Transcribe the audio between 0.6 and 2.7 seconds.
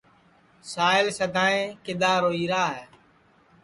ساہیل سدائی کِدؔا روئی را